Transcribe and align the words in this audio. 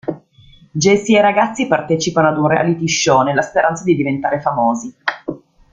Jessie 0.73 1.15
e 1.15 1.19
i 1.19 1.21
ragazzi 1.21 1.67
partecipano 1.67 2.27
ad 2.29 2.37
un 2.39 2.47
reality 2.47 2.87
show 2.89 3.21
nella 3.21 3.43
speranza 3.43 3.83
di 3.83 3.95
diventare 3.95 4.41
famosi. 4.41 4.91